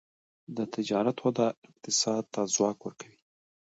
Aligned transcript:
د 0.55 0.57
تجارت 0.75 1.17
وده 1.25 1.47
اقتصاد 1.67 2.23
ته 2.33 2.41
ځواک 2.53 2.77
ورکوي. 2.83 3.19